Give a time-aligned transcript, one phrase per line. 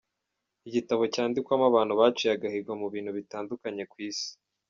[0.67, 4.29] Igitabo cyandikwamo abantu baciye agahigo mu bintu bitandukanye ku isi.